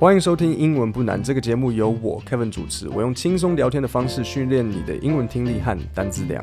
[0.00, 2.88] 欢迎收听英文不难这个节目，由我 Kevin 主持。
[2.88, 6.42] 我用轻松聊天的方式训练你的英文听力和单字量。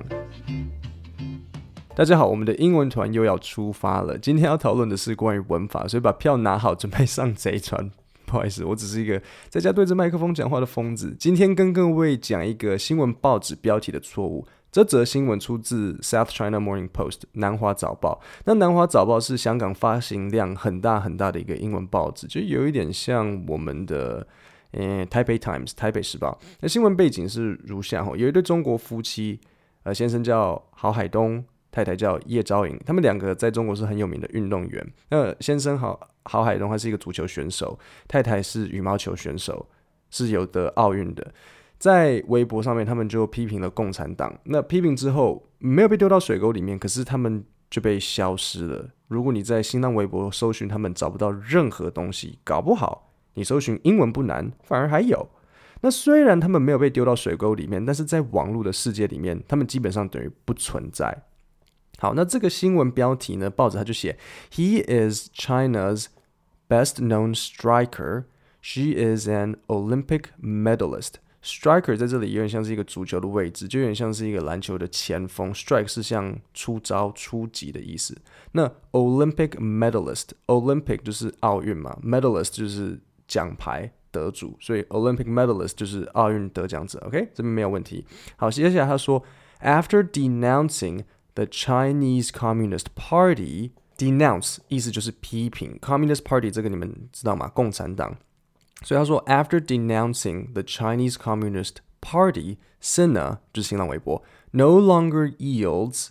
[1.96, 4.16] 大家好，我们的英文团又要出发了。
[4.16, 7.90] 今天要讨论的是关于文法，所以把票拿好，准备上贼船。
[8.28, 9.20] 不好意思，我只是一个
[9.50, 11.16] 在家对着麦克风讲话的疯子。
[11.20, 14.46] 今天跟各位讲一个新闻报纸标题的错误。
[14.78, 18.21] 这则新闻出自 South China Morning Post 南华早报。
[18.46, 24.27] 那南华早报是香港发行量很大很大的一个英文报纸，就有一点像我们的
[24.73, 26.40] 呃台北 Times 台北时报。
[26.59, 29.40] 那新闻背景是如下：哈，有一对中国夫妻，
[29.81, 34.94] 呃，先生叫郝海东，太太叫叶昭颖，他们两个在中国是很有名的运动员。
[35.09, 39.67] 那先生郝郝海东他是一个足球选手，太太是羽毛球选手，
[40.12, 41.34] 是有得奥运的。
[41.80, 44.36] 在微博上面，他们就批评了共产党。
[44.45, 48.90] 那批评之后，没有被丢到水沟里面，可是他们就被消失了。
[49.08, 55.30] 如果你在新浪微博搜寻他们，找不到任何东西，搞不好你搜寻英文不难，反而还有。
[55.81, 61.23] 那虽然他们没有被丢到水沟里面，但是在网络的世界里面，他们基本上等于不存在。
[62.00, 64.17] 好，那这个新闻标题呢，报纸他就写
[64.52, 66.08] ：He is China's
[66.67, 68.23] best known striker.
[68.59, 71.14] She is an Olympic medalist.
[71.48, 75.54] Striker 在这里有点像是一个足球的位置，就有点像是一个篮球的前锋。
[75.54, 78.17] Strike 是像出招、出击的意思。
[78.52, 87.00] 那 Olympic medalist，Olympic 就是奥运嘛，medalist 就是奖牌得主，所以 Olympic medalist 就是奥运得奖者。
[87.08, 88.06] OK，这边没有问题。
[88.36, 89.23] 好，接下来他说
[89.61, 95.80] ，After denouncing the Chinese Communist Party，denounce 意思就是批评。
[95.82, 97.48] Communist Party 这个你们知道吗？
[97.48, 98.17] 共产党。
[98.83, 106.08] 所以他说，After denouncing the Chinese Communist Party，Sina 就是新浪微博，no longer yields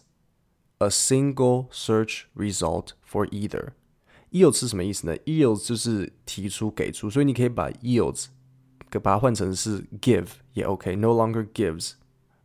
[0.77, 5.17] a single search result for either。yield 是什么意思呢？
[5.25, 8.27] yield 就是提出、给出，所以你可以把 yields
[8.89, 11.93] 给把它换成是 give 也 OK。No longer gives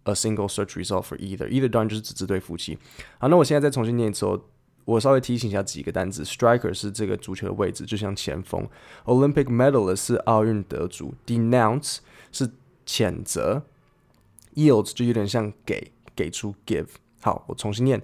[0.03, 2.77] a single search result for either。either 当然就是指这对夫妻。
[3.19, 4.45] 好，那我现在再重新念一次哦。
[4.85, 8.65] 我稍微提醒一下几个单词，striker 是这个足球的位置，就像前锋；
[9.05, 11.99] Olympic medalist 是奥运得主；denounce
[12.31, 12.51] 是
[12.87, 13.63] 谴责；
[14.55, 16.87] yield 就有点像给给出 give。
[17.21, 18.01] 好，我重新念：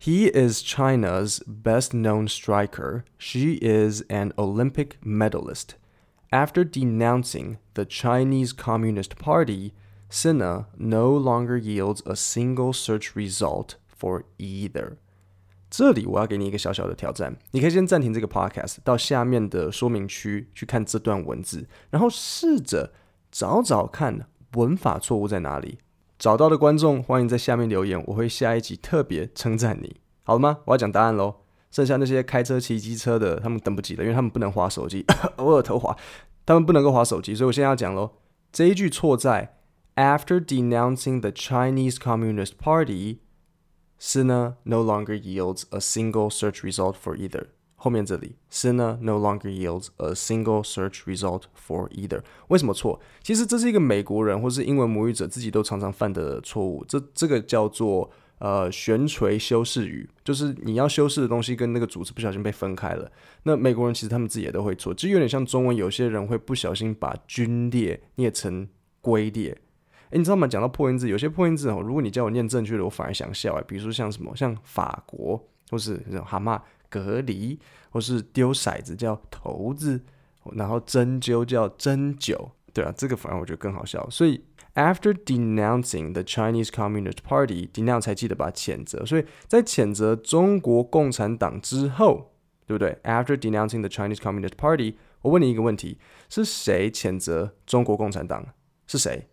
[0.00, 3.02] He is China's best-known striker.
[3.18, 5.76] She is an Olympic medalist.
[6.30, 9.72] After denouncing the Chinese Communist Party,
[10.08, 14.96] Sina no longer yields a single search result for either.
[15.69, 22.93] 这里我要给你一个小小的挑战，你可以先暂停这个 podcast，到下面的说明区去看这段文字，然后试着
[23.31, 25.79] 找找看文法错误在哪里。
[26.17, 30.59] 找到的观众欢迎在下面留言，我会下一集特别称赞你，好了吗？
[30.65, 31.35] 我要讲答案喽。
[31.69, 35.05] 剩下那些开车、骑机车的，他们等不及了，因为他们不能滑手机，
[35.35, 35.95] 偶尔头滑，
[36.45, 38.13] 他们不能够滑手机，所以我现在要讲喽。
[38.53, 39.57] 这一句错在
[39.95, 43.19] After denouncing the Chinese Communist Party。
[43.99, 47.47] Sina no longer yields a single search result for either。
[47.79, 52.21] 后面这里，Sina no longer yields a single search result for either。
[52.47, 52.99] 为什么错？
[53.21, 56.83] 其实这是一个美国人或是英文母语者自己都常常犯的错误。
[56.87, 58.09] 这这个叫做
[58.39, 63.11] 呃悬垂修饰语，就是你要修饰的东西跟那个主词不小心被分开了。
[63.43, 68.67] 那美国人其实他们自己也都会错，就有点像中文，有些人会不小心把军列念成
[69.01, 69.55] 龟列。
[70.11, 70.47] 诶，你知道吗？
[70.47, 73.63] 讲到破音字，有些破音字哦，如果你叫我念正确的，我反而想笑诶。
[73.67, 77.59] 比如说像什么，像法国，或是这种蛤蟆隔离，
[77.89, 80.01] 或是丢骰子叫骰子，
[80.53, 84.09] 然后针灸叫针灸，对啊，这个反而我觉得更好笑。
[84.09, 84.41] 所以
[84.75, 89.05] ，after denouncing the Chinese Communist Party，denounce 才记得把谴责。
[89.05, 92.31] 所以在谴责中国共产党之后，
[92.65, 95.97] 对不对？After denouncing the Chinese Communist Party，我问你一个问题：
[96.29, 98.45] 是谁谴责中国共产党？
[98.85, 99.27] 是谁？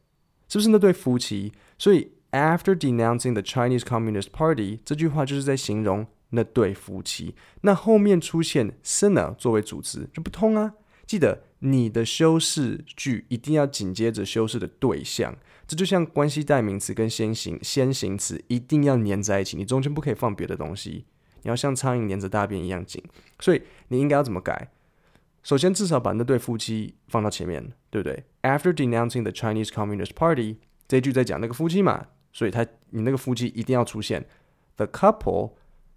[0.49, 1.53] 是不是那对夫妻？
[1.79, 7.35] 所以，after denouncing the Chinese Communist Party，这句话就是在形容那对夫妻。
[7.63, 10.75] 那后面出现 Sina 作为主词就不通啊！
[11.07, 15.37] 记得你的修饰句一定要紧接着修饰的对象，
[15.67, 21.05] 这就像关系代名词跟先行先行词一定要粘在一起，你中间不可以放别的东西，
[21.43, 23.03] 你要像苍蝇粘着大便一样紧。
[23.39, 24.71] 所以你应该要怎么改？
[25.45, 30.57] 首先，至少把那对夫妻放到前面，对不对？After denouncing the Chinese Communist Party，
[30.89, 34.27] 这一句在讲那个夫妻嘛，所以他你那个夫妻一定要出现。
[34.77, 35.51] The couple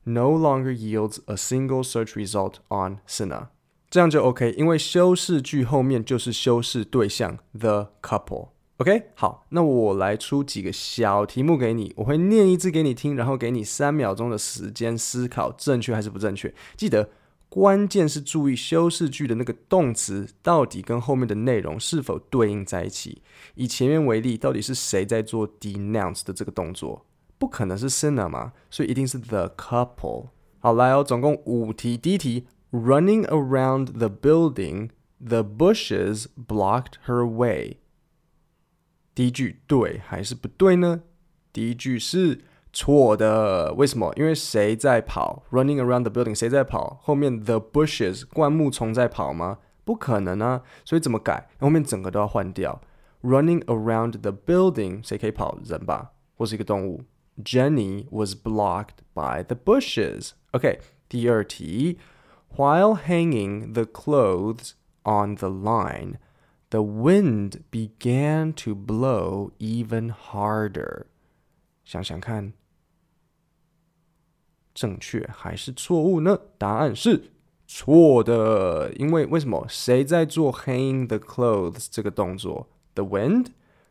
[0.03, 3.47] no longer yields a single search result on Sina，
[3.89, 8.49] 这样就 OK，因为修饰句后面就是修饰对象 the couple。
[8.79, 16.53] OK，好，那我来出几个小题目给你，我会念一次给你听，然后给你三秒钟的时间思考正确还是不正确。
[16.75, 17.09] 记得。
[17.49, 23.21] 关键是注意修饰句的那个动词到底跟后面的内容是否对应在一起。
[23.55, 27.05] 以前面为例，到底是谁在做 denounce 的这个动作？
[27.37, 30.29] 不可能是 cinema，所以一定是 the couple。
[30.59, 31.95] 好，来哦，总共五题。
[31.95, 34.89] 第一题，Running around the building,
[35.19, 37.77] the bushes blocked her way。
[39.15, 41.03] 第一句对还是不对呢？
[41.53, 42.41] 第一句是
[42.76, 43.72] 错的。
[43.74, 44.12] 为什么？
[44.16, 45.44] 因为谁在跑？
[45.50, 47.00] Running around the building，谁在跑？
[47.02, 49.58] 后面 the bushes 灌木丛在跑吗？
[49.84, 50.62] 不可能啊！
[50.84, 51.48] 所以怎么改？
[51.58, 52.80] 后面整个都要换掉。
[53.22, 55.58] Running around the building，谁可以跑？
[55.64, 57.02] 人吧，或是一个动物。
[57.42, 60.32] Jenny was blocked by the bushes.
[60.52, 61.98] OK，第二题，
[62.56, 64.72] While hanging the clothes
[65.02, 66.16] on the line,
[66.70, 71.06] the wind began to blow even harder.
[71.84, 72.52] 想想看，
[74.76, 76.38] 正确还是错误呢？
[76.58, 77.30] 答案是
[77.66, 79.66] 错的，因为为什么？
[79.68, 82.68] 谁在做 hang the clothes 这个动作？
[82.94, 83.46] The wind？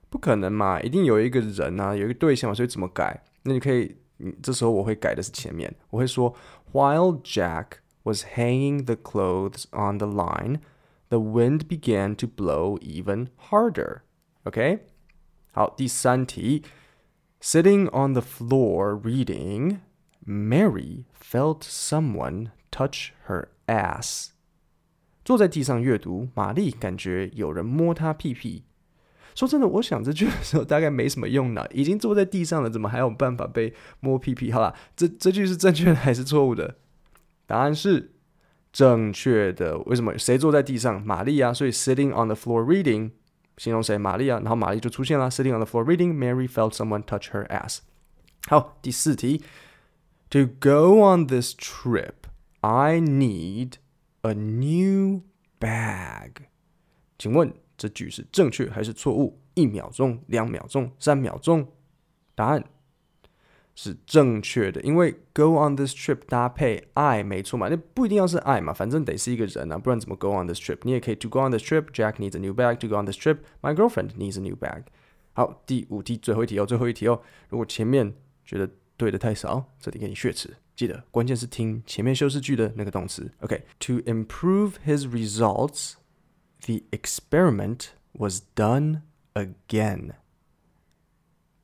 [0.09, 3.23] 不可能嘛，一定有一个人啊，有一个对象嘛，所以怎么改？
[3.43, 6.35] 那你可以，嗯，这时候我会改的是前面，我会说，
[6.73, 10.59] While Jack was hanging the clothes on the line,
[11.09, 14.01] the wind began to blow even harder.
[14.43, 14.79] OK，
[15.53, 16.63] 好，第三题，
[17.41, 19.77] Sitting on the floor reading,
[20.26, 24.30] Mary felt someone touch her ass.
[25.24, 28.64] 坐在地上阅读，玛丽感觉有人摸她屁屁。
[29.34, 31.66] 说真的，我想这句的时候大概没什么用呢。
[31.72, 34.50] 已经坐在地上了，怎么还有办法被摸屁屁？
[34.50, 36.76] 好啦，这这句是正确的还是错误的？
[37.46, 38.12] 答案是
[38.72, 39.78] 正确的。
[39.80, 40.16] 为什么？
[40.16, 41.00] 谁坐在地上？
[41.04, 41.52] 玛丽啊。
[41.52, 43.10] 所以 sitting on the floor reading
[43.58, 43.98] 形容谁？
[43.98, 44.40] 玛丽啊。
[44.40, 45.30] 然后玛丽就出现了。
[45.30, 47.80] sitting on the floor reading, Mary felt someone touch her ass。
[48.48, 49.42] 好，第四题。
[50.29, 52.27] To go on this trip,
[52.61, 53.73] I need
[54.21, 55.23] a new
[55.59, 56.47] bag。
[57.17, 57.53] 请问？
[57.77, 59.41] 这句是正确还是错误？
[59.55, 61.67] 一秒钟、两秒钟、三秒钟，
[62.35, 62.63] 答案
[63.73, 70.77] 是正确的，因为 go on this trip 搭配 I 没错嘛，那不一定要是 I 嘛，反正得是一个人啊，不然怎么 go on this trip？
[70.83, 74.37] 你也可以 to go on this trip，Jack needs a new bag。To go on this trip，my girlfriend needs
[74.37, 74.83] a new bag。
[75.33, 77.19] 好，第五题最后一题哦，最后一题哦。
[77.49, 78.13] 如果前面
[78.45, 83.30] 觉得 对的太少，这里给你血池，记得关键是听前面修饰句的那个动词。
[83.40, 85.94] OK，to improve his results。
[86.62, 89.02] The experiment was done
[89.34, 90.12] again。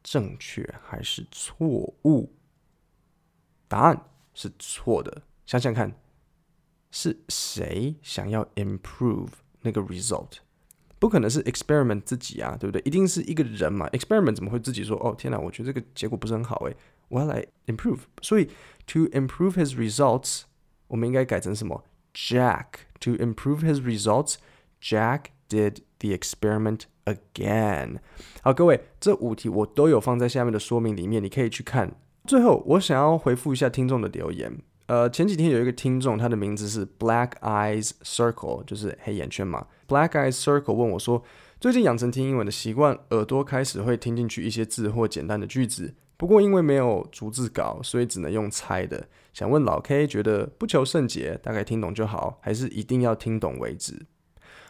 [0.02, 2.32] 正确还是错误？
[3.68, 5.22] 答案是错的。
[5.46, 5.94] 想想看，
[6.90, 9.30] 是谁想要 improve
[9.62, 10.38] 那个 result？
[10.98, 12.82] 不可能是 experiment 自己啊，对不对？
[12.84, 13.88] 一定是一个人嘛。
[13.90, 14.96] experiment 怎么会自己说？
[14.98, 16.76] 哦，天哪，我觉得这个结果不是很好诶，
[17.12, 18.00] 我要来 improve。
[18.20, 18.46] 所以
[18.86, 20.42] to improve his results，
[20.88, 22.64] 我们应该改成什么？Jack
[23.00, 24.36] to improve his results。
[24.80, 27.98] Jack did the experiment again。
[28.40, 31.94] 好，各位，这五题我都有放在下面的说明里面，你可以去看。
[32.26, 34.58] 最后，我想要回复一下听众的留言。
[34.86, 39.66] 呃，前几天有一个听众，他的名字是 Black Eyes Circle，就是黑眼圈嘛。
[39.86, 41.22] Black Eyes Circle 问我说，
[41.60, 49.08] 最近养成听英文的习惯，耳朵开始会听进去一些字或简单的句子，不过因为没有逐字稿，所以只能用猜的。
[49.32, 54.06] 想问老 K，觉得不求甚解，大概听懂就好，还是一定要听懂为止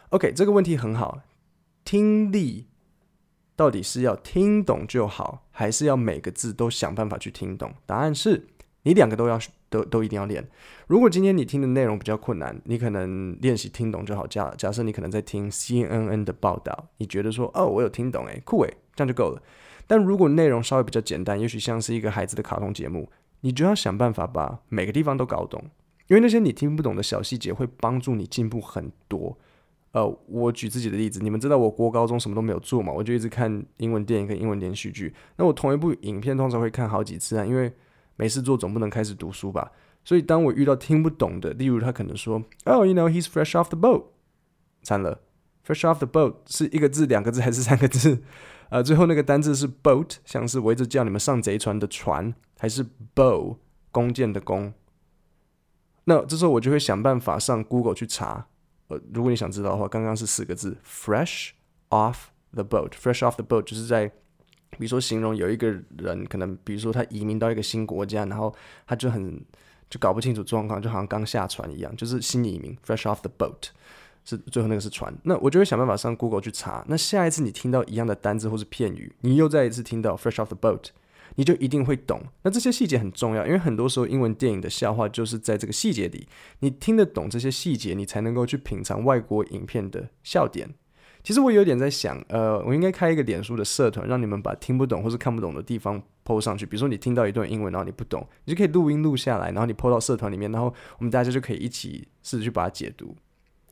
[0.09, 1.21] ？OK，这个问题很好。
[1.85, 2.65] 听力
[3.55, 7.71] 到底是要听懂就好，还是要每个字都想办法去听懂？
[7.85, 8.47] 答案是
[8.81, 10.49] 你两个都要，都都一定要练。
[10.87, 14.25] 如果今天你听的内容比较困难，你可能练习听懂就好。
[14.25, 19.39] 假假设你可能在听 CNN 的报道，你觉得说哦，我有听懂，诶，酷诶，这样就够了。
[19.87, 23.09] 但如果内容稍微比较简单，也许像是一个孩子的卡通节目，
[23.41, 25.63] 你就要想办法把每个地方都搞懂，
[26.07, 29.37] 因为那些你听不懂的小细节会帮助你进步很多。
[29.91, 32.91] 呃，我举自己的例子，你们知道我国高中什么都没有做嘛？
[32.91, 35.13] 我就一直看英文电影跟英文连续剧。
[35.37, 37.71] 那我同一部影片通常会看好几次啊，因为
[38.15, 39.71] 没事做总不能开始读书吧。
[40.03, 44.05] 所以当我遇到听不懂的，例如他可能说，Oh, you know, he's fresh off the boat，
[44.81, 45.19] 惨了
[45.65, 48.21] ，fresh off the boat 是一个字、两个字还是三个字？
[48.69, 53.57] 呃，最后那个单字是 boat，像是我一直叫你们上贼船的船，还是 bow
[53.91, 54.73] 弓箭的弓？
[56.05, 58.47] 那这时候我就会想办法上 Google 去查。
[58.87, 61.51] 呃，如果你想知道的话，刚刚是四个字，fresh
[61.89, 62.15] off
[62.51, 64.07] the boat，fresh off the boat 就是在，
[64.71, 68.53] 比如说形容有一个人，可能比如说他移民到一个新国家，然后
[68.85, 69.39] 他就很
[69.89, 73.69] 就搞不清楚状况，就好像刚下船一样，就是新移民，fresh off the boat
[74.25, 75.13] 是最后那个是船。
[75.23, 76.83] 那我就会想办法上 Google 去查。
[76.87, 80.89] 那下一次你听到一样的单字或是片语，你又再一次听到 fresh off the boat，
[81.35, 82.21] 你就一定会懂。
[82.43, 86.27] 那这些细节很重要，因为很多时候英文电影的笑话就是在这个细节里，
[86.59, 90.73] 你听得懂这些细节，你才能够去品尝外国影片的笑点。
[91.23, 96.65] 其实我有点在想，呃，我应该开一个脸书的社团，让你们把听不懂或是看不懂的地方 po 上去。
[96.65, 103.15] 比如说你听到一段英文，然后你不懂，你就可以录音录下来，然后你 po 到社团里面，然后我们大家就可以一起试着去把它解读。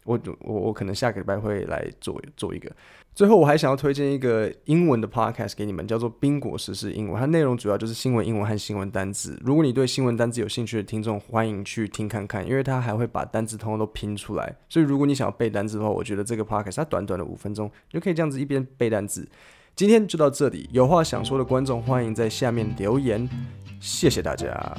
[0.03, 2.71] 我我我可能下个礼拜会来做做一个。
[3.13, 9.37] 最后，我还想要推荐一个英文的 podcast 给你们，叫做《宾果时事英文》，它内容主要就是新闻英文和新闻单字。
[9.43, 14.55] 如果你对新闻单字有兴趣的听众，欢迎去听看看，因为它还会把单字通通都拼出来。
[14.69, 19.27] 所以，如果你想要背单字的话，我觉得这个 podcast 它短短的五分钟，你就可以这样子一边背单字。
[19.75, 23.29] 今天就到这里，有话想说的观众欢迎在下面留言，
[23.81, 24.77] 谢谢大家。